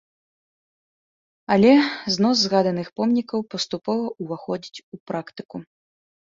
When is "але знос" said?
1.55-2.37